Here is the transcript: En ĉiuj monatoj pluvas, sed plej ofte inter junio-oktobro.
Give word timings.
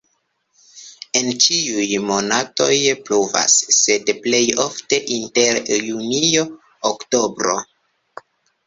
En 1.19 1.27
ĉiuj 1.43 1.85
monatoj 2.05 2.75
pluvas, 3.09 3.59
sed 3.81 4.11
plej 4.25 4.43
ofte 4.67 5.03
inter 5.19 5.63
junio-oktobro. 5.93 7.61